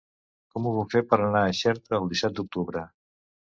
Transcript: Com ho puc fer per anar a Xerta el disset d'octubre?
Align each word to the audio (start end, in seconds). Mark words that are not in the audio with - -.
Com 0.55 0.69
ho 0.69 0.71
puc 0.77 0.95
fer 0.95 1.03
per 1.11 1.21
anar 1.27 1.43
a 1.43 1.53
Xerta 1.61 1.99
el 2.01 2.11
disset 2.17 2.39
d'octubre? 2.41 2.87